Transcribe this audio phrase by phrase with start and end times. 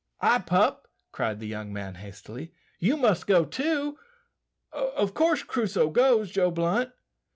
[0.19, 3.99] "Ah, pup," cried the young man hastily, "you must go too.
[4.73, 6.89] Of course Crusoe goes, Joe Blunt?"